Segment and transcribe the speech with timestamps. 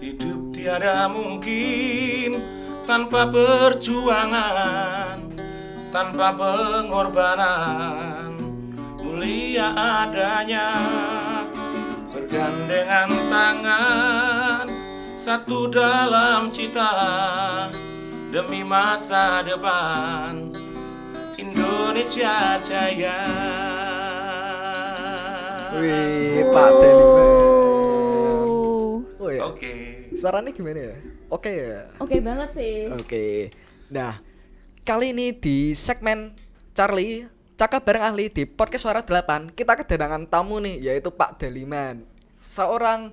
[0.00, 2.40] Hidup tiada mungkin
[2.88, 5.28] tanpa perjuangan,
[5.92, 8.32] tanpa pengorbanan,
[8.96, 10.72] mulia adanya.
[12.16, 14.72] Bergandengan tangan,
[15.20, 17.68] satu dalam cita
[18.32, 20.48] demi masa depan
[21.36, 23.20] Indonesia Jaya.
[25.76, 27.49] Wih, Pak Deliman.
[29.50, 29.72] Oke.
[30.12, 30.96] Suaranya gimana ya?
[31.28, 31.90] Oke ya.
[31.98, 32.86] Oke banget sih.
[32.90, 33.50] Oke.
[33.88, 34.22] Nah,
[34.82, 36.30] kali ini di segmen
[36.72, 42.06] Charlie Cakap bareng ahli di podcast Suara 8 Kita kedatangan tamu nih yaitu Pak Deliman
[42.38, 43.12] Seorang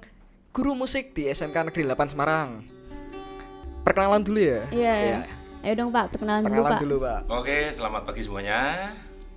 [0.49, 2.61] guru musik di SMK Negeri 8 Semarang
[3.83, 5.25] Perkenalan dulu ya Iya.
[5.59, 6.79] Ayo dong Pak, perkenalan, dulu Perkenalan Pak.
[6.79, 8.61] dulu Pak Oke, selamat pagi semuanya.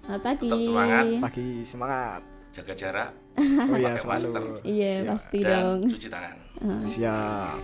[0.01, 0.47] Selamat pagi.
[0.47, 1.05] Tetap semangat.
[1.19, 3.11] Pagi semangat Jaga jarak,
[3.71, 5.81] Oh iya pakai masker, selalu Iya, Ya, pasti dan dong.
[5.89, 6.37] cuci tangan.
[6.61, 7.57] Siap.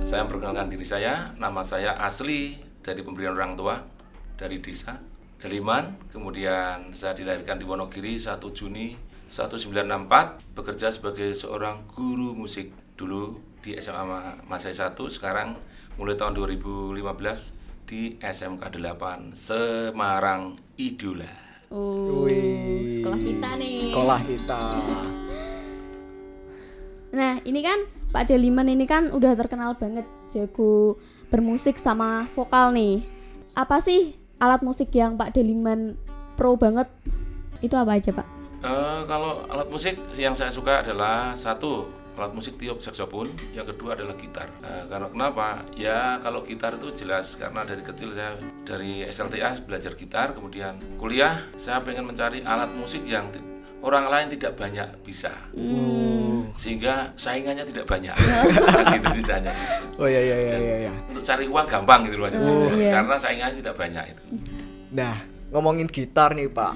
[0.00, 3.76] Saya memperkenalkan diri saya, nama saya asli dari pemberian orang tua
[4.40, 4.96] dari desa
[5.36, 6.08] Deliman.
[6.08, 8.96] Kemudian saya dilahirkan di Wonogiri 1 Juni
[9.28, 12.72] 1964, bekerja sebagai seorang guru musik.
[12.96, 15.58] Dulu di SMA Masai 1, sekarang
[16.00, 16.96] mulai tahun 2015
[17.84, 21.28] di SMK 8 Semarang Idola.
[21.68, 22.24] Oh,
[22.88, 23.92] sekolah kita nih.
[23.92, 24.62] Sekolah kita.
[27.14, 27.78] Nah, ini kan
[28.14, 31.02] Pak Deliman ini kan udah terkenal banget jago
[31.34, 33.02] bermusik sama vokal nih.
[33.58, 35.98] Apa sih alat musik yang Pak Deliman
[36.38, 36.86] pro banget?
[37.58, 38.26] Itu apa aja, Pak?
[38.62, 43.98] Eh, kalau alat musik yang saya suka adalah satu alat musik tiup saksofon, yang kedua
[43.98, 44.46] adalah gitar.
[44.62, 45.66] Eh, karena kenapa?
[45.74, 51.42] Ya kalau gitar itu jelas karena dari kecil saya dari SLTA belajar gitar, kemudian kuliah
[51.58, 53.26] saya pengen mencari alat musik yang
[53.82, 55.34] orang lain tidak banyak bisa,
[56.54, 58.14] sehingga saingannya tidak banyak.
[58.94, 59.52] gitu ditanya.
[59.98, 60.92] Oh iya iya iya iya, iya.
[61.10, 62.50] Untuk cari uang gampang gitu loh maksudnya.
[62.50, 62.92] Oh, iya.
[63.00, 64.22] karena saingannya tidak banyak itu.
[64.94, 65.14] Nah,
[65.50, 66.74] ngomongin gitar nih Pak.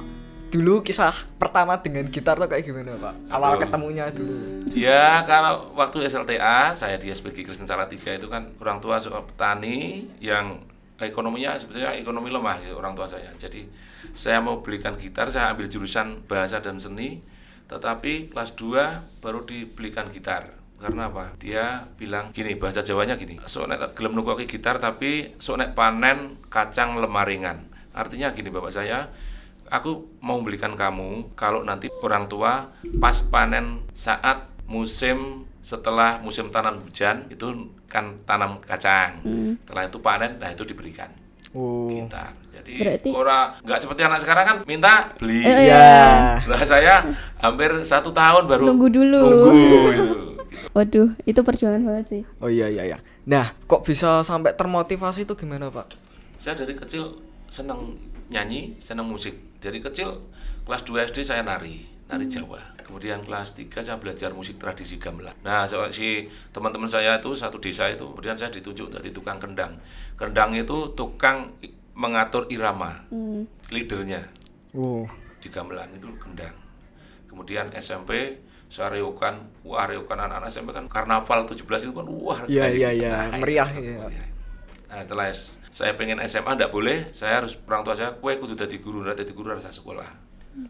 [0.48, 3.14] Dulu kisah pertama dengan gitar tuh kayak gimana Pak?
[3.28, 3.60] Awal Aduh.
[3.68, 4.36] ketemunya dulu.
[4.72, 10.08] Ya, kalau waktu SLTA, saya di SPG Kristen Salatiga itu kan orang tua seorang petani
[10.24, 10.56] yang
[10.98, 13.28] ekonominya sebetulnya ekonomi lemah gitu, orang tua saya.
[13.36, 13.68] Jadi
[14.16, 17.20] saya mau belikan gitar, saya ambil jurusan bahasa dan seni,
[17.68, 20.56] tetapi kelas 2 baru dibelikan gitar.
[20.78, 21.34] Karena apa?
[21.42, 23.36] Dia bilang gini, bahasa Jawanya gini.
[23.44, 27.66] Sok nek gelem nukoki gitar tapi sok nek panen kacang lemaringan.
[27.92, 29.10] Artinya gini Bapak saya,
[29.68, 36.80] aku mau belikan kamu kalau nanti orang tua pas panen saat musim setelah musim tanam
[36.84, 39.20] hujan itu kan tanam kacang
[39.64, 41.12] setelah itu panen nah itu diberikan
[41.50, 41.88] Oh.
[41.88, 46.36] gitar jadi Berarti- orang nggak seperti anak sekarang kan minta beli Eh, Ya.
[46.42, 47.00] lah saya
[47.38, 49.22] hampir satu tahun baru Nunggu dulu.
[49.24, 50.06] nunggu gitu.
[50.70, 52.22] Waduh, itu perjuangan banget sih.
[52.38, 52.98] Oh iya iya iya.
[53.24, 55.88] Nah, kok bisa sampai termotivasi itu gimana, Pak?
[56.38, 57.98] saya dari kecil senang
[58.28, 60.22] nyanyi senang musik dari kecil
[60.62, 65.36] kelas 2 SD saya nari nari Jawa kemudian kelas 3 saya belajar musik tradisi gamelan
[65.44, 69.76] nah so- si teman-teman saya itu satu desa itu kemudian saya ditunjuk jadi tukang kendang
[70.16, 71.52] kendang itu tukang
[71.92, 73.04] mengatur irama
[73.68, 74.24] leadernya
[74.72, 75.04] Oh.
[75.38, 76.56] di gamelan itu kendang
[77.28, 82.68] kemudian SMP saya reokan wah reokan anak-anak SMP kan karnaval 17 itu kan wah Iya,
[82.68, 83.04] iya, gitu.
[83.04, 83.32] iya.
[83.32, 83.96] Meriah, sangat iya.
[84.04, 84.28] meriah.
[84.88, 85.26] Nah, setelah
[85.68, 89.20] saya pengen SMA enggak boleh, saya harus orang tua saya, kue kudu jadi guru, enggak
[89.24, 90.04] jadi guru harus sekolah.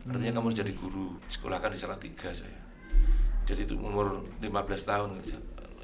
[0.05, 2.59] Artinya kamu harus jadi guru, sekolahkan di Salatiga saya.
[3.45, 4.53] Jadi itu umur 15
[4.85, 5.09] tahun,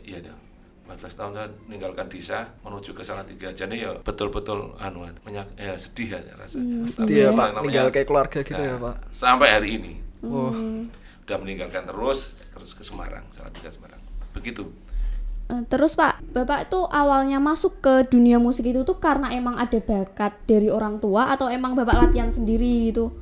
[0.00, 0.37] iya dah.
[0.84, 3.48] 15 tahun saya meninggalkan desa menuju ke Salatiga.
[3.48, 6.84] Jadi ya betul-betul anu menyak, ya sedih ya rasanya.
[6.84, 7.48] Tapi Iya, yang Pak.
[7.50, 8.97] namanya- Tinggal kayak keluarga gitu ya, Nah, Pak.
[9.09, 10.53] Sampai hari ini Oh.
[11.25, 13.98] udah meninggalkan terus terus ke Semarang, Salatiga Semarang.
[14.31, 14.69] Begitu.
[15.47, 19.76] Eh, Terus Pak, Bapak itu awalnya masuk ke dunia musik itu tuh karena emang ada
[19.76, 23.12] bakat dari orang tua atau emang Bapak latihan sendiri gitu?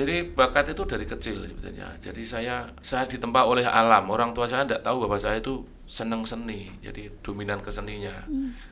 [0.00, 1.92] Jadi bakat itu dari kecil sebetulnya.
[2.00, 4.08] Jadi saya saya ditempa oleh alam.
[4.08, 6.72] Orang tua saya tidak tahu bahwa saya itu senang seni.
[6.80, 8.24] Jadi dominan ke seninya.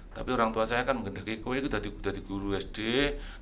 [0.08, 2.78] Tapi orang tua saya kan menghendaki kowe itu dari dari guru SD,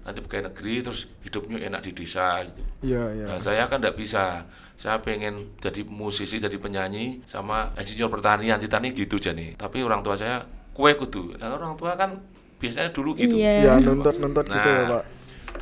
[0.04, 2.62] nanti pegawai negeri terus hidupnya enak di desa gitu.
[2.84, 3.24] Iya, iya.
[3.32, 4.44] Nah, saya kan tidak bisa.
[4.76, 9.56] Saya pengen jadi musisi, jadi penyanyi sama insinyur pertanian, titani gitu jadi.
[9.56, 10.44] Tapi orang tua saya
[10.76, 11.40] kue kudu.
[11.40, 12.20] Nah, orang tua kan
[12.60, 13.40] biasanya dulu gitu.
[13.40, 13.72] Iya.
[13.72, 15.15] Ya, nuntut-nuntut gitu ya, Nah, Pak.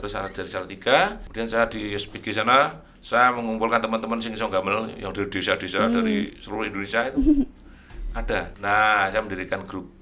[0.04, 4.92] Terus saya dari Salatiga, kemudian saya di SPG sana, saya mengumpulkan teman-teman sing iso gamel
[5.00, 7.48] yang dari desa-desa dari seluruh Indonesia itu
[8.20, 8.52] ada.
[8.60, 9.96] Nah, saya mendirikan grup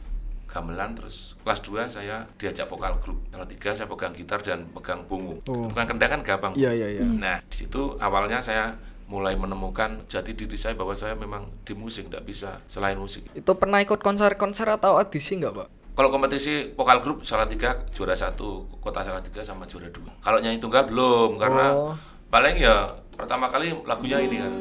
[0.51, 3.23] gamelan terus kelas 2 saya diajak vokal grup.
[3.31, 5.39] Kalau tiga saya pegang gitar dan pegang bungu.
[5.47, 5.71] Oh.
[5.71, 6.59] Bukan kendang kan gampang.
[6.59, 7.07] Iya, iya, iya.
[7.07, 8.75] Nah, di situ awalnya saya
[9.07, 13.31] mulai menemukan jati diri saya bahwa saya memang di musik tidak bisa selain musik.
[13.39, 15.69] Itu pernah ikut konser-konser atau audisi nggak pak?
[15.93, 20.09] Kalau kompetisi vokal grup salah tiga juara satu kota salah tiga sama juara dua.
[20.25, 21.93] Kalau nyanyi tunggal belum karena Oh.
[22.33, 24.53] paling ya pertama kali lagunya ini kan.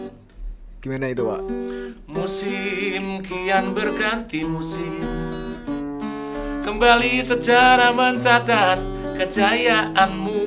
[0.81, 1.41] Gimana itu pak?
[2.09, 5.05] Musim kian berganti musim
[6.65, 8.81] Kembali sejarah mencatat
[9.13, 10.41] kejayaanmu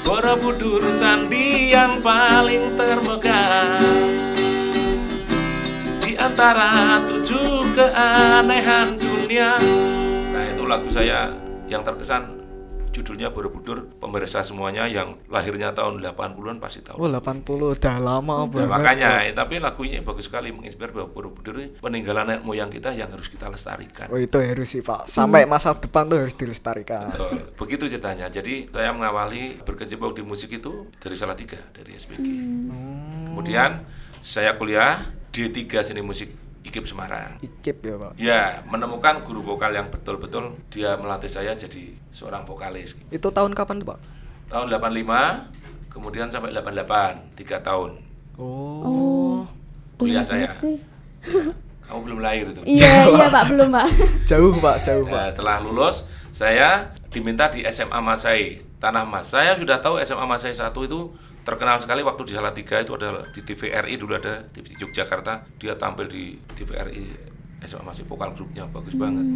[0.00, 3.78] Borobudur candi yang paling termegah
[6.20, 6.68] antara
[7.08, 9.56] tujuh keanehan dunia
[10.30, 11.32] Nah itu lagu saya
[11.64, 12.36] yang terkesan
[12.90, 18.50] judulnya Borobudur Pemirsa semuanya yang lahirnya tahun 80-an pasti tahu Oh 80 udah lama Ya,
[18.50, 18.66] banget.
[18.68, 23.30] makanya, eh, tapi lagunya bagus sekali menginspirasi bahwa Borobudur peninggalan nenek moyang kita yang harus
[23.30, 24.10] kita lestarikan.
[24.10, 25.06] Oh itu harus sih pak.
[25.06, 27.14] Sampai masa depan tuh harus dilestarikan.
[27.14, 27.54] Betul.
[27.54, 28.26] Begitu ceritanya.
[28.26, 32.26] Jadi saya mengawali berkecimpung di musik itu dari Salatiga, dari SPG.
[33.30, 33.86] Kemudian
[34.18, 34.98] saya kuliah
[35.30, 36.30] D3 Seni Musik
[36.60, 37.40] IKIP Semarang.
[37.40, 38.12] Ikip ya pak.
[38.20, 43.00] Ya, menemukan guru vokal yang betul-betul dia melatih saya jadi seorang vokalis.
[43.08, 43.98] Itu tahun kapan tuh pak?
[44.52, 45.48] Tahun 85,
[45.88, 47.90] kemudian sampai 88, 3 tahun
[48.40, 49.44] Oh.
[50.00, 50.48] kuliah Banyak saya.
[51.84, 52.62] Kamu belum lahir itu.
[52.64, 53.86] Iya, iya Pak, belum Pak.
[54.30, 55.12] Jauh pak, jauh pak.
[55.12, 59.28] Nah, setelah lulus, saya diminta di SMA Masai, Tanah Mas.
[59.28, 61.00] Saya sudah tahu SMA Masai 1 itu
[61.50, 66.06] terkenal sekali waktu di Salatiga itu adalah di TVRI dulu ada TV Yogyakarta, dia tampil
[66.06, 67.04] di TVRI
[67.60, 69.26] SMA Masai vokal grupnya bagus banget.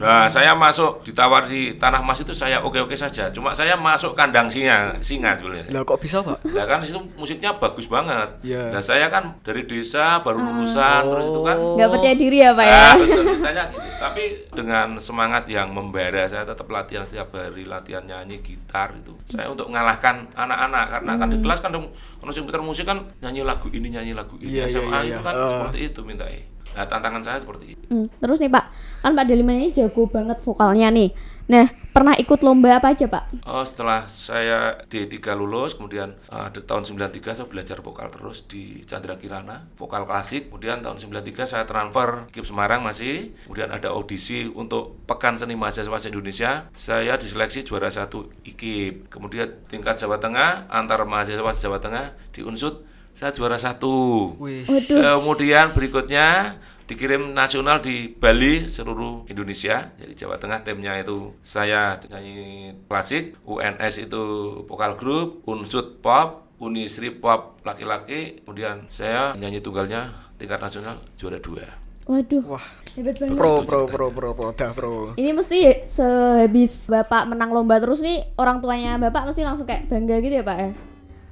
[0.00, 3.32] Nah, saya masuk ditawar di Tanah Mas itu saya oke-oke saja.
[3.32, 5.72] Cuma saya masuk kandang singa, singa sebenarnya.
[5.72, 6.44] Lah kok bisa pak?
[6.44, 8.28] Nah kan situ musiknya bagus banget.
[8.44, 8.68] Iya.
[8.72, 12.64] Nah saya kan dari desa baru lulusan terus itu kan Nggak percaya diri ya Pak
[12.64, 12.76] ya.
[12.76, 13.88] Ah, betul, ceritanya gitu.
[14.00, 14.22] Tapi
[14.52, 19.16] dengan semangat yang membara, saya tetap latihan setiap hari, latihan nyanyi gitar itu.
[19.24, 23.72] Saya untuk mengalahkan anak-anak karena kan di kelas kan kalau sing musik kan nyanyi lagu
[23.72, 24.60] ini, nyanyi lagu ini.
[24.60, 25.24] Iya, iya, SMA iya, itu iya.
[25.24, 25.48] kan Ah.
[25.48, 26.28] seperti itu minta
[26.74, 27.84] Nah, tantangan saya seperti itu.
[27.90, 28.64] Hmm, terus nih Pak,
[29.02, 31.10] kan Pak Deliman ini jago banget vokalnya nih.
[31.50, 33.42] Nah, pernah ikut lomba apa aja Pak?
[33.42, 38.86] Oh, setelah saya D3 lulus, kemudian uh, di tahun 93 saya belajar vokal terus di
[38.86, 40.46] Chandra Kirana, vokal klasik.
[40.46, 43.34] Kemudian tahun 93 saya transfer KIP Semarang masih.
[43.50, 46.70] Kemudian ada audisi untuk Pekan Seni Mahasiswa Indonesia.
[46.70, 49.10] Saya diseleksi juara satu IKIP.
[49.10, 54.32] Kemudian tingkat Jawa Tengah antar mahasiswa Jawa Tengah di Unsut saya juara satu.
[54.40, 54.64] Wih.
[54.64, 59.94] Waduh, Kemudian berikutnya dikirim nasional di Bali seluruh Indonesia.
[59.94, 64.22] Jadi Jawa Tengah timnya itu saya nyanyi klasik, UNS itu
[64.66, 68.42] vokal grup, Unsut pop, Unisri pop laki-laki.
[68.42, 71.62] Kemudian saya nyanyi tunggalnya tingkat nasional juara dua.
[72.10, 72.66] waduh, Wah.
[72.98, 73.38] hebat banget.
[73.38, 75.14] Pro pro pro pro pro dah pro.
[75.14, 80.18] Ini mesti sehabis Bapak menang lomba terus nih, orang tuanya Bapak mesti langsung kayak bangga
[80.18, 80.70] gitu ya Pak ya?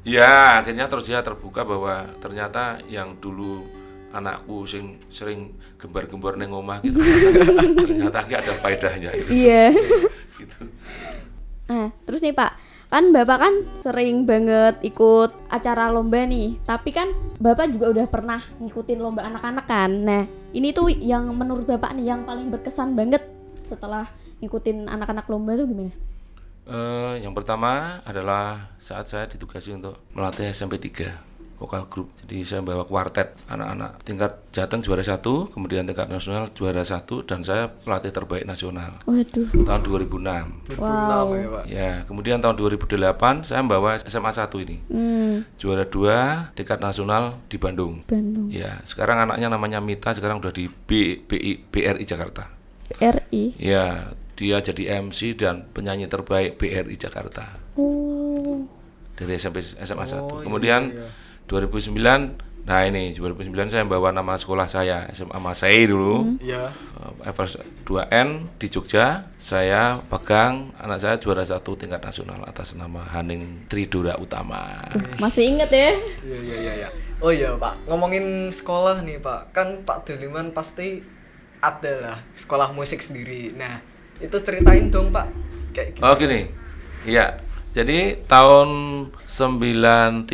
[0.09, 3.69] Ya, akhirnya terus dia terbuka bahwa ternyata yang dulu
[4.09, 6.97] anakku sing sering gembar-gembar neng omah gitu
[7.85, 9.31] ternyata ada faedahnya gitu.
[9.37, 9.77] Iya.
[10.41, 10.61] gitu.
[11.69, 12.57] Nah, terus nih Pak,
[12.89, 18.41] kan Bapak kan sering banget ikut acara lomba nih, tapi kan Bapak juga udah pernah
[18.65, 19.93] ngikutin lomba anak-anak kan.
[19.93, 20.25] Nah,
[20.57, 23.21] ini tuh yang menurut Bapak nih yang paling berkesan banget
[23.69, 24.09] setelah
[24.41, 26.08] ngikutin anak-anak lomba tuh gimana?
[26.69, 31.29] Eh, yang pertama adalah saat saya ditugasi untuk melatih SMP 3
[31.59, 32.15] vokal grup.
[32.23, 37.43] Jadi saya bawa kuartet anak-anak tingkat Jateng juara satu, kemudian tingkat nasional juara satu, dan
[37.43, 39.67] saya pelatih terbaik nasional Waduh.
[39.67, 40.79] tahun 2006.
[40.79, 41.35] Wow.
[41.35, 41.65] ya pak.
[41.67, 47.59] Ya, kemudian tahun 2008 saya membawa SMA 1 ini Hmm, juara dua tingkat nasional di
[47.59, 48.07] Bandung.
[48.07, 48.47] Bandung.
[48.55, 52.55] Ya, sekarang anaknya namanya Mita, sekarang udah di B, BI, BRI Jakarta.
[53.03, 53.59] RI.
[53.59, 57.59] Ya, dia jadi MC dan penyanyi terbaik BRI Jakarta.
[57.75, 58.63] Oh.
[59.19, 60.23] dari SMP SMA 1.
[60.23, 61.11] Oh, iya, Kemudian iya.
[61.51, 66.39] 2009 nah ini 2009 saya bawa nama sekolah saya SMA Masai dulu.
[66.39, 66.71] Iya.
[66.71, 69.27] eh, Evers 2N di Jogja.
[69.41, 74.85] Saya pegang anak saya juara satu tingkat nasional atas nama Haning Tridora Utama.
[75.19, 75.91] Masih inget ya?
[76.23, 76.89] Iya iya iya iya.
[77.19, 81.03] Oh iya Pak, ngomongin sekolah nih Pak, kan Pak Deliman pasti
[81.59, 83.51] ada lah sekolah musik sendiri.
[83.57, 85.27] Nah itu ceritain dong Pak,
[85.75, 86.03] kayak gitu.
[86.03, 86.51] Oh gini,
[87.07, 87.39] iya.
[87.69, 88.69] Jadi tahun
[89.29, 90.27] 93,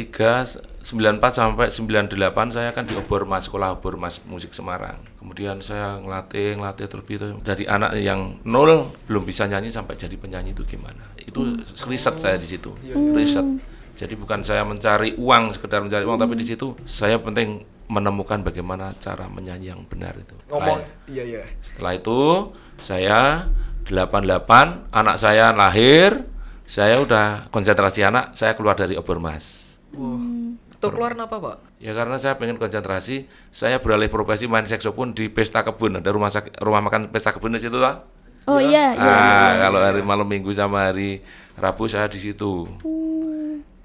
[0.85, 4.97] 94 sampai 98 saya kan di Obormas, sekolah Obormas Musik Semarang.
[5.19, 10.15] Kemudian saya ngelatih, ngelatih terus itu dari anak yang nol belum bisa nyanyi sampai jadi
[10.15, 11.05] penyanyi itu gimana?
[11.21, 12.73] Itu riset saya di situ,
[13.13, 13.45] riset.
[13.95, 18.93] Jadi bukan saya mencari uang sekedar mencari uang, tapi di situ saya penting menemukan bagaimana
[18.97, 20.33] cara menyanyi yang benar itu.
[20.49, 21.43] Ngomong, iya iya.
[21.61, 22.51] setelah itu
[22.81, 23.49] saya
[23.85, 26.25] 88 anak saya lahir,
[26.65, 29.77] saya udah konsentrasi anak, saya keluar dari Obermas.
[29.93, 30.57] Wah.
[30.73, 31.57] Itu keluar apa, Pak?
[31.81, 35.97] Ya karena saya pengen konsentrasi, saya beralih profesi main saksofon di pesta kebun.
[36.01, 38.05] Ada rumah sak- rumah makan pesta kebun di situ lah.
[38.45, 39.01] Oh iya, iya.
[39.01, 41.25] Ah, kalau hari malam minggu sama hari
[41.57, 42.69] Rabu saya di situ.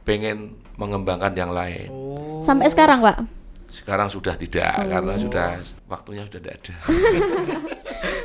[0.04, 1.88] Pengen mengembangkan yang lain.
[1.88, 2.44] Oh.
[2.44, 3.24] Sampai sekarang, Pak.
[3.72, 6.74] Sekarang sudah tidak karena sudah waktunya sudah tidak ada.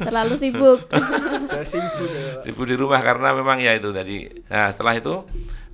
[0.00, 0.80] Terlalu sibuk.
[0.90, 2.40] Ya.
[2.40, 4.26] Sibuk di rumah karena memang ya itu tadi.
[4.48, 5.24] Nah, setelah itu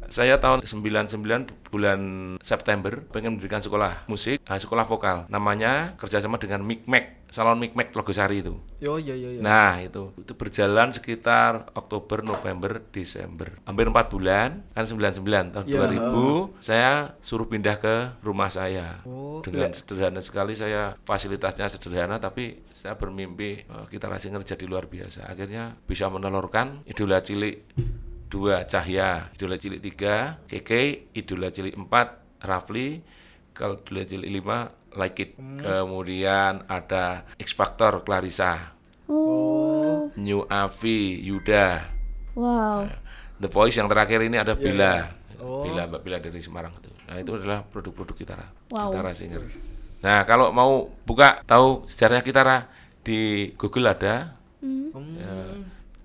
[0.09, 2.01] saya tahun 99 bulan
[2.41, 5.27] September pengen mendirikan sekolah musik, ah, sekolah vokal.
[5.29, 8.57] Namanya kerjasama dengan Mikmek, Salon Mikmek Logosari itu.
[8.79, 9.41] Yo yo yo yo.
[9.43, 15.83] Nah itu itu berjalan sekitar Oktober, November, Desember, hampir empat bulan kan 99 tahun Ya.
[15.83, 22.63] 2000 saya suruh pindah ke rumah saya Oh, dengan sederhana sekali saya fasilitasnya sederhana tapi
[22.71, 27.67] saya bermimpi eh, kita rasanya jadi luar biasa akhirnya bisa menelurkan idola cilik
[28.27, 33.01] dua Cahya idola cilik tiga Keke idola cilik empat Rafli
[33.51, 34.59] kalau idola cilik lima
[34.97, 38.75] Like It kemudian ada X Factor Clarissa
[39.07, 40.11] Oh.
[40.19, 41.95] New Avi Yuda
[42.35, 42.91] Wow.
[43.39, 45.63] The Voice yang terakhir ini ada Bila Oh.
[45.63, 48.91] Bila Mbak Bila dari Semarang itu nah itu adalah produk-produk Kitara Wow.
[48.91, 49.47] Kitara Singer
[50.03, 52.67] nah kalau mau buka tahu sejarahnya Kitara
[53.01, 54.89] di Google ada Hmm.
[55.21, 55.35] Ya,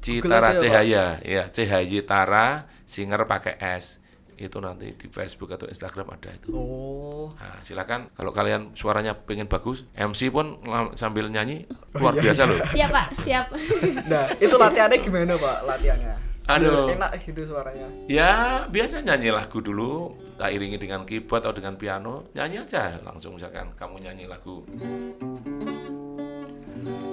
[0.02, 0.66] Citara aja ya?
[0.66, 4.02] Cahaya ya CHY Tara Singer pakai S
[4.42, 7.30] itu nanti di Facebook atau Instagram ada itu Oh.
[7.38, 10.58] Nah, silakan kalau kalian suaranya pengen bagus, MC pun
[10.98, 12.58] sambil nyanyi Oh, luar iya, biasa loh.
[12.74, 13.08] Siap, Pak.
[13.22, 13.46] Siap.
[14.12, 15.58] Nah, itu latihannya gimana, Pak?
[15.70, 16.14] Latihannya?
[16.50, 16.90] Aduh.
[16.90, 17.86] Enak gitu suaranya.
[18.10, 23.38] Ya, biasa nyanyi lagu dulu, tak iringi dengan keyboard atau dengan piano, nyanyi aja langsung
[23.38, 24.66] misalkan kamu nyanyi lagu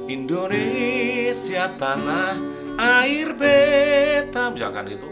[0.09, 2.35] Indonesia tanah
[2.79, 5.11] air beta misalkan itu?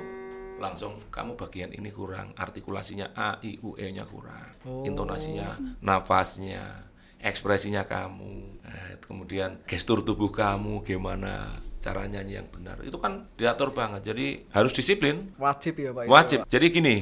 [0.56, 4.56] Langsung kamu bagian ini kurang artikulasinya a i u e nya kurang
[4.88, 6.88] intonasinya nafasnya
[7.20, 8.60] ekspresinya kamu.
[8.64, 12.82] Eh, kemudian gestur tubuh kamu gimana cara nyanyi yang benar.
[12.82, 14.10] Itu kan diatur banget.
[14.10, 15.30] Jadi harus disiplin.
[15.38, 16.04] Wajib ya, Pak.
[16.08, 16.38] wajib.
[16.42, 16.48] Pak.
[16.50, 16.96] jadi gini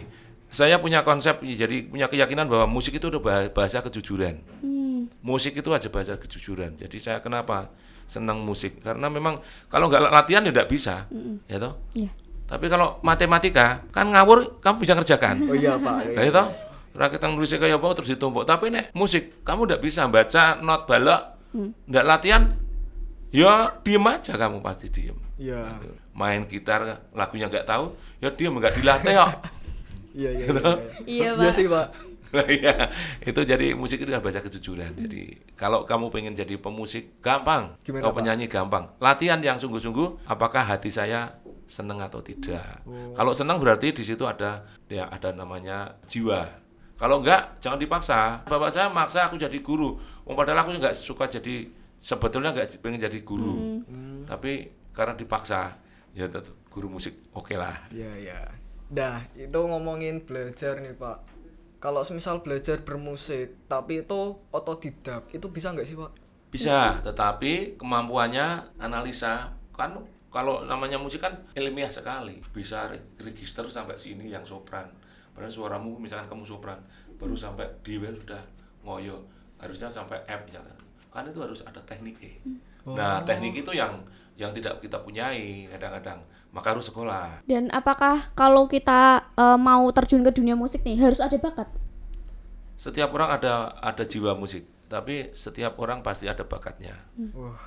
[0.54, 4.38] saya punya konsep jadi punya keyakinan bahwa musik itu udah bah- bahasa kejujuran.
[4.62, 4.73] Hmm.
[5.20, 6.74] Musik itu aja bahasa kejujuran.
[6.74, 7.70] Jadi saya kenapa
[8.04, 8.80] senang musik?
[8.84, 11.08] Karena memang kalau nggak latihan ya nggak bisa,
[11.48, 11.74] ya toh.
[11.96, 12.10] Iya.
[12.44, 15.48] Tapi kalau matematika kan ngawur kamu bisa ngerjakan.
[15.48, 16.12] Oh iya, Pak.
[16.12, 16.44] Nah itu
[16.94, 18.44] rakyat yang nulisnya kayak apa terus ditumpuk.
[18.44, 21.20] Tapi nek musik kamu nggak bisa baca not balok,
[21.88, 22.52] nggak latihan,
[23.32, 25.16] ya diem aja kamu pasti diem.
[25.40, 25.80] Iya.
[26.14, 29.30] Main gitar lagunya nggak tahu, ya diem nggak dilatih kok.
[30.14, 30.46] Iya, iya.
[30.46, 30.72] Iya,
[31.10, 31.50] Iya, Iya Pak.
[31.50, 31.86] sih, Pak.
[32.58, 32.90] Iya,
[33.22, 34.94] itu jadi musik itu adalah bahasa kejujuran.
[34.98, 38.18] Jadi kalau kamu pengen jadi pemusik gampang, Gimana, kalau Pak?
[38.22, 38.84] penyanyi gampang.
[38.98, 42.84] Latihan yang sungguh-sungguh, apakah hati saya seneng atau tidak.
[43.16, 46.44] Kalau senang berarti di situ ada ya ada namanya jiwa.
[46.94, 48.46] Kalau enggak, jangan dipaksa.
[48.46, 49.98] Bapak saya maksa aku jadi guru.
[50.22, 51.66] Wong padahal aku nggak suka jadi
[51.98, 53.82] sebetulnya nggak pengen jadi guru.
[54.28, 55.74] Tapi karena dipaksa,
[56.14, 56.30] ya
[56.70, 57.74] guru musik oke lah.
[57.90, 58.40] Iya, iya.
[58.94, 61.33] Nah, itu ngomongin belajar nih, Pak.
[61.84, 66.12] Kalau semisal belajar bermusik, tapi itu otodidak, itu bisa nggak sih, Pak?
[66.48, 69.92] Bisa, tetapi kemampuannya analisa kan
[70.32, 72.40] kalau namanya musik kan ilmiah sekali.
[72.56, 74.88] Bisa re- register sampai sini yang sopran.
[75.36, 76.80] Padahal suaramu misalkan kamu sopran,
[77.20, 78.40] baru sampai D well sudah
[78.80, 79.20] ngoyo.
[79.60, 80.78] Harusnya sampai F misalkan.
[81.12, 82.32] Kan itu harus ada tekniknya.
[82.88, 83.92] Nah, teknik itu yang
[84.34, 86.22] yang tidak kita punyai kadang-kadang.
[86.54, 87.42] Maka harus sekolah.
[87.46, 91.66] Dan apakah kalau kita eh, mau terjun ke dunia musik nih harus ada bakat?
[92.78, 96.94] Setiap orang ada ada jiwa musik, tapi setiap orang pasti ada bakatnya.
[97.34, 97.58] Wah.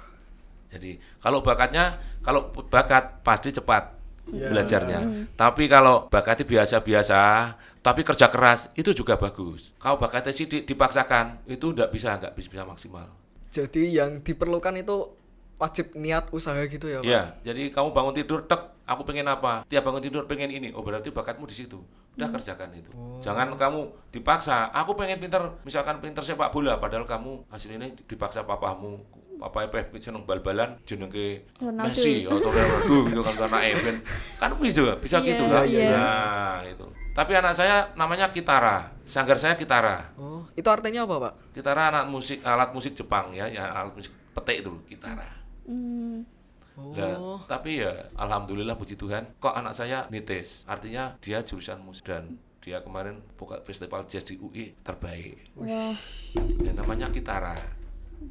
[0.68, 3.96] Jadi kalau bakatnya, kalau bakat pasti cepat
[4.28, 4.52] Iya.
[4.52, 5.00] belajarnya.
[5.40, 7.20] Tapi kalau bakatnya biasa-biasa,
[7.80, 9.72] tapi kerja keras itu juga bagus.
[9.80, 13.08] Kalau bakatnya sih di- dipaksakan, itu nggak bisa, nggak bisa, bisa maksimal.
[13.48, 15.16] Jadi yang diperlukan itu
[15.58, 17.10] wajib niat usaha gitu ya, Pak?
[17.10, 19.66] Iya, jadi kamu bangun tidur, tek, aku pengen apa?
[19.66, 20.70] Tiap bangun tidur pengen ini.
[20.74, 21.82] Oh berarti bakatmu di situ.
[22.18, 22.90] Udah kerjakan itu.
[23.22, 24.70] Jangan kamu dipaksa.
[24.74, 29.02] Aku pengen pinter, misalkan pinter sepak bola, padahal kamu hasilnya dipaksa papamu.
[29.38, 31.46] Papa Epeh seneng bal-balan jenenge.
[31.62, 34.02] Messi atau Ronaldo gitu kan karena Eben
[34.42, 35.90] kan bisa bisa Iya, gitu kan iya.
[35.94, 41.34] nah itu tapi anak saya namanya Kitara sanggar saya Kitara Oh, itu artinya apa, Pak?
[41.54, 45.30] Kitara anak musik alat musik Jepang ya ya alat musik petik itu Kitara
[45.68, 46.24] Hmm.
[46.78, 46.94] Oh.
[46.94, 50.64] Nah, tapi ya alhamdulillah puji Tuhan kok anak saya nitis.
[50.70, 55.58] Artinya dia jurusan musik dan dia kemarin buka festival jazz di UI terbaik.
[55.58, 55.96] Wah.
[56.38, 57.58] Ya, namanya Kitara.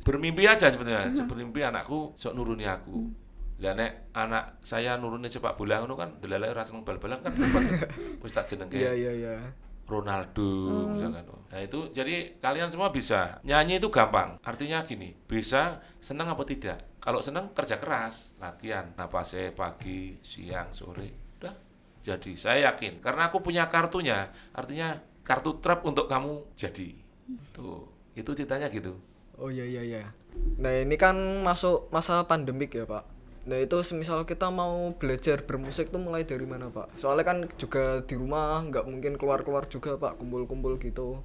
[0.06, 1.10] Bermimpi aja sebetulnya.
[1.26, 3.10] Bermimpi anakku sok nuruni aku.
[3.58, 7.32] Lah nek anak saya nuruni sepak bola ngono kan delalae ora seneng bal-balan kan.
[8.22, 8.78] Wis tak jenengke.
[8.78, 9.34] Iya, iya, iya.
[9.86, 10.50] Ronaldo
[10.92, 11.24] misalkan.
[11.46, 14.36] Nah itu jadi kalian semua bisa nyanyi itu gampang.
[14.42, 16.98] Artinya gini, bisa senang apa tidak.
[16.98, 21.54] Kalau senang kerja keras, latihan, napasnya pagi, siang, sore, udah
[22.02, 22.32] jadi.
[22.34, 24.34] Saya yakin karena aku punya kartunya.
[24.50, 26.90] Artinya kartu trap untuk kamu jadi.
[27.30, 27.86] Itu
[28.18, 28.98] itu ceritanya gitu.
[29.38, 30.02] Oh iya iya iya.
[30.58, 31.14] Nah ini kan
[31.46, 33.15] masuk masa pandemik ya pak.
[33.46, 36.90] Nah itu semisal kita mau belajar bermusik tuh mulai dari mana pak?
[36.98, 41.22] Soalnya kan juga di rumah nggak mungkin keluar-keluar juga pak, kumpul-kumpul gitu.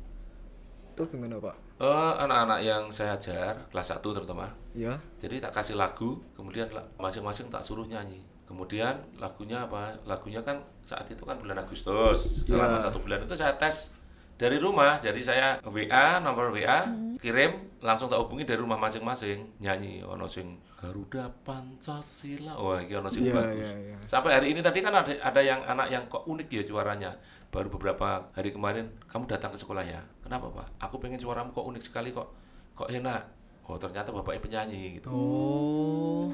[0.93, 1.57] Itu gimana pak?
[1.81, 5.01] Eh, anak-anak yang saya ajar kelas 1 terutama Ya.
[5.17, 6.69] Jadi tak kasih lagu, kemudian
[7.01, 8.21] masing-masing tak suruh nyanyi.
[8.45, 9.95] Kemudian lagunya apa?
[10.05, 12.45] Lagunya kan saat itu kan bulan Agustus.
[12.45, 12.85] Selama Ya.
[12.85, 13.97] satu bulan itu saya tes
[14.41, 14.97] dari rumah.
[14.97, 16.89] Jadi saya WA, nomor WA,
[17.21, 19.61] kirim, langsung tak hubungi dari rumah masing-masing.
[19.61, 22.57] Nyanyi, ono sing Garuda Pancasila.
[22.57, 23.69] Wah, ini ono sing Iya, bagus.
[23.69, 23.97] iya, iya.
[24.01, 27.13] Sampai hari ini tadi kan ada ada yang anak yang kok unik ya suaranya.
[27.53, 30.01] Baru beberapa hari kemarin kamu datang ke sekolah ya.
[30.25, 30.67] Kenapa pak?
[30.89, 32.33] Aku pengen suaramu kok unik sekali kok.
[32.73, 33.21] Kok enak.
[33.69, 35.13] Oh ternyata bapaknya penyanyi gitu.
[35.13, 36.33] Oh.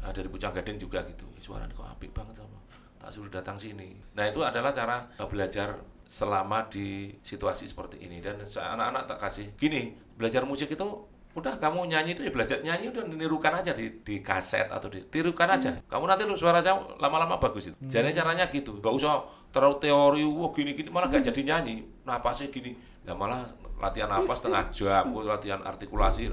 [0.00, 1.28] Nah, dari Pucang Gading juga gitu.
[1.44, 2.56] Suaranya kok apik banget sama.
[3.04, 4.00] Tak suruh datang sini.
[4.16, 5.76] Nah itu adalah cara eh, belajar
[6.08, 8.24] selama di situasi seperti ini.
[8.24, 10.88] Dan saya anak-anak tak kasih gini belajar musik itu
[11.36, 15.04] udah kamu nyanyi itu ya belajar nyanyi udah nirukan aja di, di kaset atau di
[15.04, 15.76] tirukan aja.
[15.84, 17.76] Kamu nanti lu suaranya lama-lama bagus itu.
[17.84, 18.80] Jadi caranya gitu.
[18.80, 19.20] Gak usah
[19.52, 21.84] terlalu teori wah gini-gini malah gak jadi nyanyi.
[22.08, 22.72] Napasnya gini.
[23.04, 23.44] Nah malah
[23.84, 26.32] latihan napas setengah jam latihan artikulasi.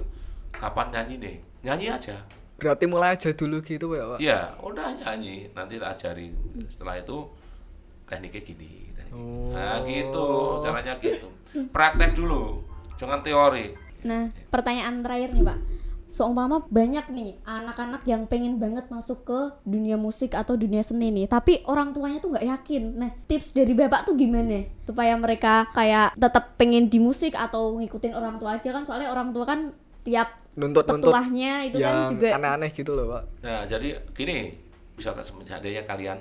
[0.56, 1.36] Kapan nyanyi nih?
[1.68, 2.16] Nyanyi aja
[2.62, 4.18] Berarti mulai aja dulu gitu ya pak?
[4.22, 6.30] Iya, udah nyanyi, nanti tak ajari.
[6.70, 7.25] Setelah itu
[8.06, 8.72] tekniknya gini.
[8.94, 9.58] tekniknya gini.
[9.58, 10.27] Nah, gitu,
[10.62, 11.27] caranya gitu.
[11.74, 12.62] Praktek dulu,
[13.01, 13.74] jangan teori.
[14.06, 15.60] Nah, pertanyaan terakhir nih Pak.
[16.12, 21.24] Seumpama banyak nih anak-anak yang pengen banget masuk ke dunia musik atau dunia seni nih,
[21.32, 22.84] tapi orang tuanya tuh nggak yakin.
[23.00, 28.12] Nah, tips dari bapak tuh gimana supaya mereka kayak tetap pengen di musik atau ngikutin
[28.12, 28.84] orang tua aja kan?
[28.84, 29.72] Soalnya orang tua kan
[30.03, 33.24] tiap Nuntut-nuntut petuahnya itu kan yang juga aneh-aneh gitu loh pak.
[33.39, 34.51] Nah, jadi gini,
[35.00, 36.20] bisa seandainya kalian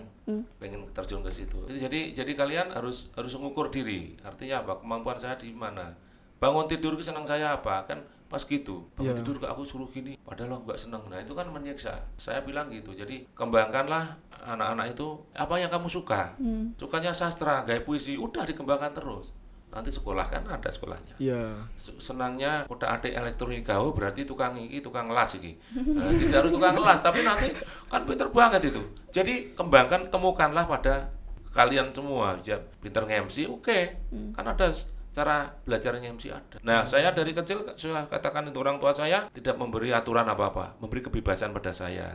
[0.62, 1.58] pengen terjun ke situ.
[1.66, 4.14] Itu Jadi jadi kalian harus harus mengukur diri.
[4.22, 4.78] Artinya apa?
[4.78, 5.90] Kemampuan saya di mana?
[6.38, 7.84] Bangun tidur ke senang saya apa?
[7.90, 8.86] Kan pas gitu.
[8.94, 9.18] Bangun Iya.
[9.18, 11.02] tidur ke aku suruh gini, padahal aku nggak senang.
[11.10, 11.98] Nah, itu kan menyiksa.
[12.14, 12.94] Saya bilang gitu.
[12.94, 14.14] Jadi kembangkanlah
[14.46, 16.38] anak-anak itu apa yang kamu suka.
[16.78, 19.34] Sukanya sastra, gaya puisi, udah dikembangkan terus.
[19.70, 21.14] Nanti sekolah kan ada sekolahnya.
[21.22, 21.66] Iya.
[21.78, 25.54] senangnya udah ada elektronika oh berarti tukang iki tukang kelas iki.
[25.94, 27.48] Nah, tidak harus tukang kelas tapi nanti
[27.87, 28.83] kan pinter banget itu.
[29.14, 31.14] Jadi kembangkan temukanlah pada
[31.54, 32.35] kalian semua.
[32.42, 33.78] Ya pinter nge-MC oke.
[34.35, 34.66] Kan ada
[35.11, 36.56] cara belajar nge-MC ada.
[36.62, 41.02] Nah saya dari kecil saya katakan itu orang tua saya tidak memberi aturan apa-apa memberi
[41.06, 42.14] kebebasan pada saya.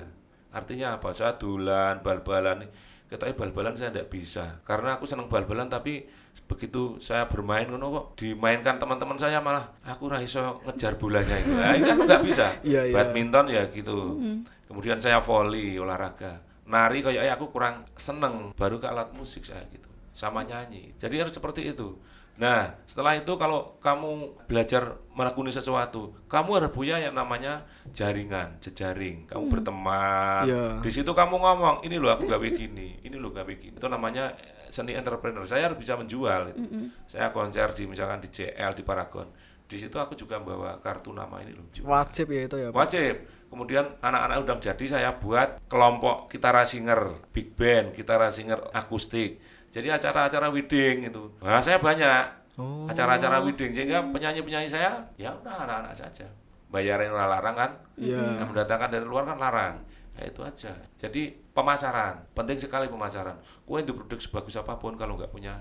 [0.55, 1.11] Artinya apa?
[1.11, 2.67] Saya dulan bal-balan
[3.05, 4.61] kita bal-balan saya tidak bisa.
[4.65, 6.05] Karena aku senang bal-balan tapi
[6.45, 11.53] begitu saya bermain ngono kok dimainkan teman-teman saya malah aku ra iso ngejar bolanya itu.
[11.53, 12.47] Nah, itu aku nggak bisa.
[12.65, 12.93] Iya, iya.
[12.97, 14.17] badminton ya gitu.
[14.65, 16.41] Kemudian saya volley olahraga.
[16.65, 18.53] Nari kayak aku kurang seneng.
[18.57, 20.95] Baru ke alat musik saya gitu sama nyanyi.
[20.97, 21.97] Jadi harus seperti itu
[22.35, 27.63] nah setelah itu kalau kamu belajar melakoni sesuatu kamu harus punya yang namanya
[27.95, 29.23] jaringan jejaring.
[29.31, 30.43] Kamu berteman.
[30.43, 30.65] Iya.
[30.83, 33.79] di situ kamu ngomong ini loh aku gawe gini ini loh gawe gini.
[33.79, 34.35] Itu namanya
[34.67, 35.47] seni entrepreneur.
[35.47, 36.91] Saya harus bisa menjual itu.
[37.07, 39.31] saya konser di misalkan di JL di Paragon.
[39.65, 41.65] Di situ aku juga bawa kartu nama ini loh.
[41.71, 41.87] Jual.
[41.87, 42.77] Wajib ya itu ya pak.
[42.77, 43.15] wajib.
[43.45, 49.39] Kemudian anak-anak udah jadi saya buat kelompok kitara singer big band kitara singer akustik
[49.75, 52.87] jadi acara-acara wedding itu nah saya banyak Oh.
[52.87, 56.23] acara-acara wedding sehingga penyanyi-penyanyi saya ya udah anak-anak saja
[56.65, 58.39] bayarin orang larang kan Iya.
[58.39, 59.75] yang mendatangkan dari luar kan larang
[60.15, 65.19] ya itu aja jadi pemasaran penting sekali pemasaran kue untuk produk sebagus apa pun kalau
[65.19, 65.59] nggak punya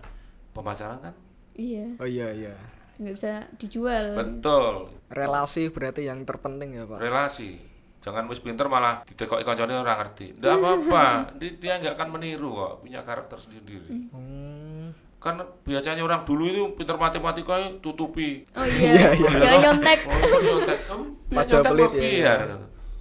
[0.50, 1.14] pemasaran kan
[1.53, 2.55] iya Oh iya iya.
[2.94, 4.14] nggak bisa dijual.
[4.14, 7.03] betul Relasi berarti yang terpenting ya pak.
[7.03, 7.59] relasi
[8.04, 11.04] jangan wis pinter malah ditekoki koncone orang ngerti ndak apa-apa
[11.40, 13.80] Di- dia nggak akan meniru kok punya karakter sendiri
[14.12, 14.92] Hmm.
[15.16, 20.04] kan biasanya orang dulu itu pinter matematika tutupi Oh iya, jangan nyontek.
[20.04, 20.78] Oh, itu nyontek.
[20.84, 21.96] Kamu nyontek pelit ya.
[21.96, 22.40] biar.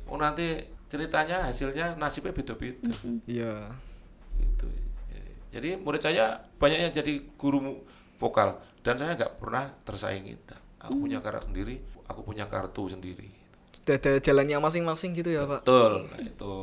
[0.07, 0.47] Oh nanti
[0.87, 2.95] ceritanya hasilnya nasibnya beda-beda.
[3.27, 3.75] Iya.
[4.39, 4.65] Gitu.
[5.51, 7.83] Jadi murid saya banyak yang jadi guru
[8.15, 10.39] vokal dan saya nggak pernah tersaingi.
[10.79, 11.75] Aku punya karakter sendiri,
[12.07, 13.42] aku punya kartu sendiri.
[13.83, 15.61] Sudah ada jalannya masing-masing gitu ya pak.
[15.61, 16.07] Betul.
[16.07, 16.53] Nah, itu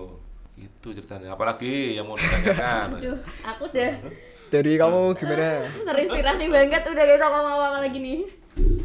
[0.56, 1.37] itu ceritanya.
[1.37, 2.96] Apalagi yang mau ditanyakan.
[2.96, 3.92] Aduh, aku udah
[4.48, 5.62] Dari kamu gimana?
[5.88, 8.20] terinspirasi banget udah gak sama apa-apa lagi nih.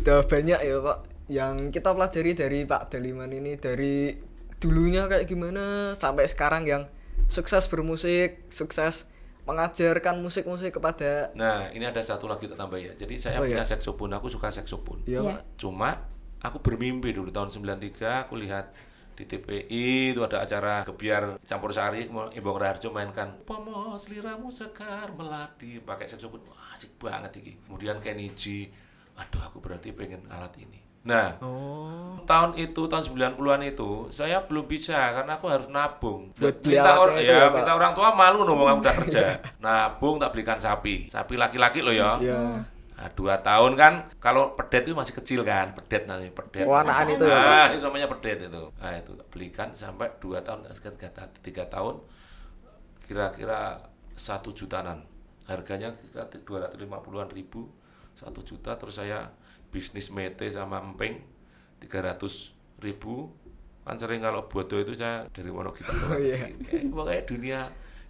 [0.04, 4.14] Udah banyak ya pak yang kita pelajari dari Pak Daliman ini dari
[4.56, 6.86] dulunya kayak gimana sampai sekarang yang
[7.26, 9.10] sukses bermusik, sukses
[9.46, 12.94] mengajarkan musik-musik kepada Nah, ini ada satu lagi tak tambah ya.
[12.94, 13.66] Jadi saya Oh, punya iya.
[13.66, 15.02] saksofon, aku suka saksofon.
[15.04, 15.34] ya Iya.
[15.34, 15.40] Pak.
[15.58, 15.90] Cuma
[16.46, 18.72] aku bermimpi dulu tahun 93 aku lihat
[19.16, 23.32] di TPI itu ada acara gebiar campur sari mau Imbong Raharjo mainkan.
[23.48, 26.44] Pomos liramu sekar melati pakai saksofon
[26.76, 27.98] asik banget ini kemudian
[28.36, 28.68] G
[29.16, 30.84] aduh aku berarti pengen alat ini.
[31.08, 32.20] Nah Oh.
[32.28, 36.36] tahun itu tahun 90-an itu saya belum bisa karena aku harus nabung.
[36.36, 38.96] Buat beli minta alatnya or- itu ya, ya, minta orang tua malu ngomong aku udah
[39.00, 39.22] kerja.
[39.64, 41.08] Nabung tak belikan sapi.
[41.08, 42.20] Sapi laki-laki loh ya.
[42.20, 42.42] Ya.
[42.96, 46.64] Nah, dua tahun kan kalau pedet itu masih kecil kan pedet namanya pedet.
[46.64, 48.64] Warnaan itu ya, nah, itu namanya pedet itu.
[48.80, 52.00] Nah itu belikan sampai dua tahun sekitar tiga, tahun
[53.04, 53.84] kira-kira
[54.16, 55.04] satu jutaan
[55.46, 57.70] harganya kita 250-an ribu
[58.16, 59.30] satu juta terus saya
[59.70, 61.20] bisnis mete sama emping
[61.84, 63.36] 300 ribu.
[63.84, 65.86] Kan sering kalau bodoh itu saya dari Wonogiri.
[65.86, 66.50] Ke iya.
[66.50, 67.60] sini Eh, pokoknya dunia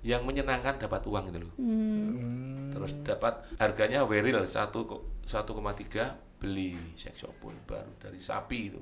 [0.01, 2.71] yang menyenangkan dapat uang itu loh Hmm.
[2.71, 4.49] terus dapat harganya weril 1
[4.83, 8.81] ko- 1,3 beli saksofon baru dari sapi itu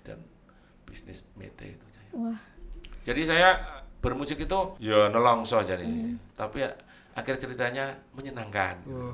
[0.00, 0.18] dan
[0.82, 2.38] bisnis mete itu saya Wah.
[3.02, 3.48] jadi saya
[3.98, 5.84] bermusik itu ya nelongso jadi
[6.32, 6.70] tapi ya,
[7.12, 9.12] akhir ceritanya menyenangkan gitu.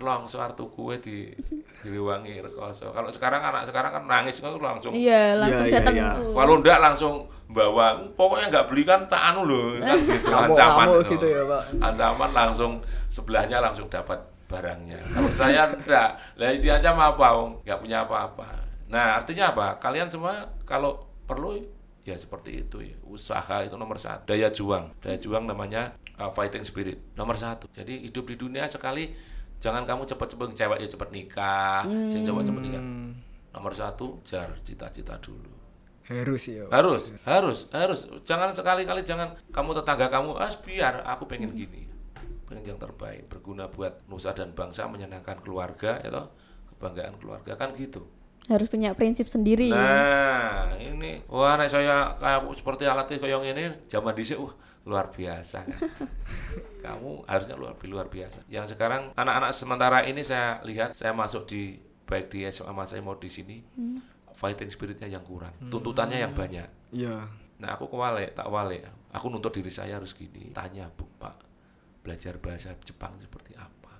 [0.00, 1.30] Artu kue di
[1.78, 5.94] diriwangi rekoso kalau sekarang anak sekarang kan nangis kan langsung Iya, langsung Iya, iya, datang.
[5.94, 6.10] iya.
[6.18, 6.34] tuh.
[6.34, 7.14] kalau enggak langsung
[7.48, 7.86] bawa
[8.18, 11.16] pokoknya nggak belikan tak anu loh kan gitu, ancaman itu.
[11.16, 11.62] gitu ya, Pak.
[11.80, 12.72] ancaman langsung
[13.08, 17.50] sebelahnya langsung dapat barangnya kalau saya enggak lah diancam apa Wong?
[17.62, 18.48] nggak punya apa-apa
[18.88, 21.60] nah artinya apa kalian semua kalau perlu
[22.02, 26.64] ya seperti itu ya usaha itu nomor satu daya juang daya juang namanya uh, fighting
[26.64, 29.12] spirit nomor satu jadi hidup di dunia sekali
[29.58, 31.82] jangan kamu cepat-cepat cewek ya cepat nikah.
[32.10, 32.82] Sing cowok cepat nikah.
[32.82, 33.10] Hmm.
[33.48, 35.50] nomor satu jar cita-cita dulu.
[36.06, 36.64] Harus ya.
[36.70, 38.00] Harus harus harus.
[38.22, 41.84] Jangan sekali-kali jangan kamu tetangga kamu ah biar aku pengen gini.
[42.46, 46.30] Pengen yang terbaik berguna buat nusa dan bangsa menyenangkan keluarga ya toh.
[46.72, 48.06] Kebanggaan keluarga kan gitu.
[48.48, 49.68] Harus punya prinsip sendiri.
[49.68, 54.54] nah ini wah nek saya kayak seperti alatnya kayak ini zaman dhisik wah
[54.88, 55.80] luar biasa kan
[56.84, 61.76] kamu harusnya luar luar biasa yang sekarang anak-anak sementara ini saya lihat saya masuk di
[62.08, 63.60] baik di SMA saya mau di sini
[64.32, 67.28] fighting spiritnya yang kurang tuntutannya yang banyak Iya.
[67.58, 68.86] Nah aku kewalik, tak walik.
[69.12, 70.52] Aku nuntut diri saya harus gini.
[70.54, 71.36] Tanya bu pak,
[72.04, 73.92] belajar bahasa Jepang seperti apa?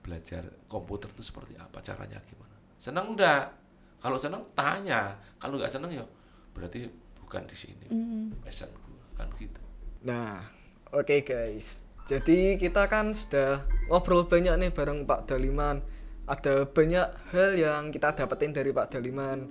[0.00, 1.82] Belajar komputer itu seperti apa?
[1.84, 2.56] Caranya gimana?
[2.80, 3.52] Seneng enggak?
[4.00, 5.12] Kalau seneng tanya.
[5.36, 6.04] Kalau nggak seneng ya
[6.54, 6.88] berarti
[7.20, 7.86] bukan di sini.
[8.40, 9.60] Passionku kan gitu.
[10.00, 10.48] Nah,
[10.90, 11.84] oke guys.
[12.08, 15.78] Jadi kita kan sudah ngobrol banyak nih bareng Pak Daliman.
[16.26, 19.46] Ada banyak hal yang kita dapetin dari Pak Daliman.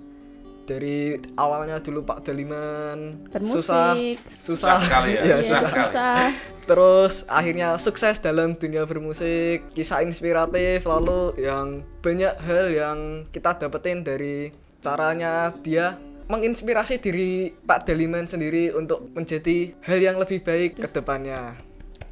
[0.66, 3.58] Dari awalnya dulu Pak Daliman Bermusik.
[3.58, 3.96] susah,
[4.38, 5.66] susah, Susah sekali ya, Iya, susah susah.
[5.66, 5.86] sekali.
[5.88, 6.18] susah.
[6.60, 12.98] Terus akhirnya sukses dalam dunia bermusik, kisah inspiratif, lalu yang banyak hal yang
[13.34, 15.98] kita dapetin dari caranya dia
[16.30, 21.58] menginspirasi diri Pak Daliman sendiri untuk menjadi hal yang lebih baik ke depannya.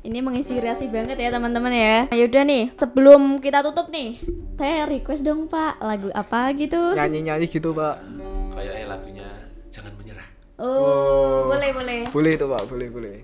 [0.03, 2.11] Ini menginspirasi banget ya teman-teman ya.
[2.11, 4.19] Nah, yaudah nih, sebelum kita tutup nih,
[4.59, 6.99] saya request dong Pak lagu apa gitu.
[6.99, 8.03] Nyanyi-nyanyi gitu, Pak.
[8.59, 9.29] Kayaknya lagunya
[9.71, 10.29] jangan menyerah.
[10.59, 12.01] Oh, boleh boleh.
[12.11, 13.17] Boleh itu, Pak, boleh, boleh.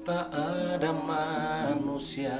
[0.00, 2.34] Tak ada manusia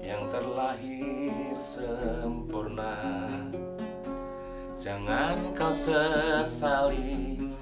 [0.00, 2.96] yang terlahir sempurna.
[4.72, 7.52] Jangan kau sesali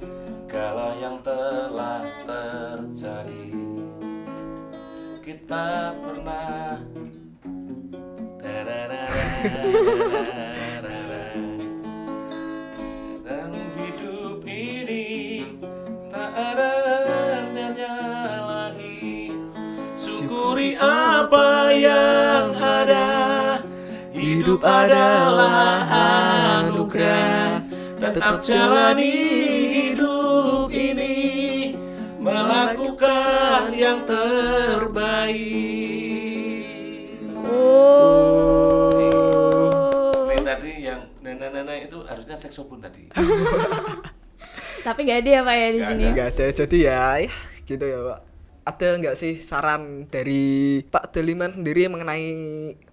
[0.46, 3.50] kalau yang telah terjadi.
[5.18, 6.78] Kita pernah
[13.24, 15.42] Dan hidup ini
[16.12, 16.72] tak ada
[17.40, 18.13] artinya
[20.34, 23.62] Syukuri apa yang ada
[24.10, 25.86] Hidup adalah
[26.58, 27.62] anugerah
[28.02, 29.14] Tetap jalani
[29.70, 31.78] hidup ini
[32.18, 35.46] Melakukan yang terbaik
[37.46, 38.90] Oh.
[40.34, 43.06] Ini tadi yang nenek-nenek itu harusnya seksopun tadi
[44.86, 46.04] Tapi gak ada ya Pak ya di Nggak sini.
[46.10, 47.30] Enggak ada jadi ya, ya
[47.62, 48.33] gitu ya, Pak.
[48.64, 52.32] Ada nggak sih saran dari Pak Daliman sendiri mengenai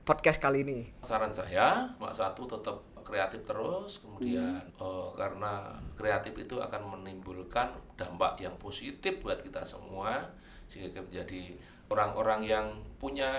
[0.04, 0.92] podcast kali ini?
[1.00, 8.36] saran saya mak satu tetap kreatif terus kemudian eh, karena kreatif itu akan menimbulkan dampak
[8.44, 10.20] yang positif buat kita semua
[10.68, 11.42] sehingga kita menjadi
[11.88, 12.68] orang-orang yang
[13.00, 13.32] punya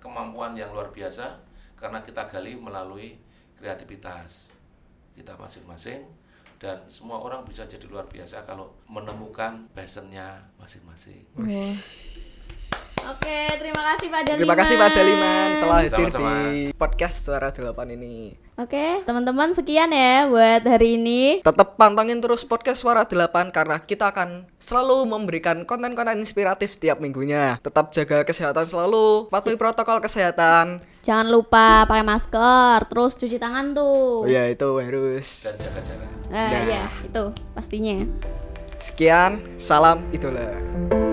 [0.00, 1.44] kemampuan yang luar biasa
[1.76, 3.20] karena kita gali melalui
[3.60, 4.56] kreativitas
[5.12, 6.08] kita masing-masing
[6.56, 11.24] dan semua orang bisa jadi luar biasa kalau menemukan passionnya masing-masing.
[11.36, 11.46] Wah.
[13.06, 14.40] Oke, terima kasih Pak Daliman.
[14.42, 16.26] Terima kasih Pak Daliman telah hadir di
[16.74, 18.34] podcast Suara Delapan ini.
[18.58, 21.38] Oke, teman-teman sekian ya buat hari ini.
[21.44, 27.62] Tetap pantengin terus podcast Suara 8 karena kita akan selalu memberikan konten-konten inspiratif setiap minggunya.
[27.62, 30.82] Tetap jaga kesehatan selalu, patuhi protokol kesehatan.
[31.06, 34.24] Jangan lupa pakai masker, terus cuci tangan tuh.
[34.24, 35.46] Oh ya itu harus.
[35.46, 36.10] Dan jaga jarak.
[36.26, 36.64] Eh, Nah.
[36.66, 38.02] ya, itu pastinya.
[38.82, 41.05] Sekian, salam idola.